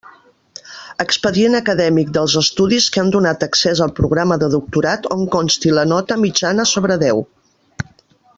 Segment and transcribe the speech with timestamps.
[1.03, 5.85] Expedient acadèmic dels estudis que han donat accés al programa de doctorat on consti la
[5.93, 7.27] nota mitjana sobre deu.